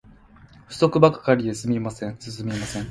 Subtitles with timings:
[0.67, 2.17] 不足ばっかりで進みません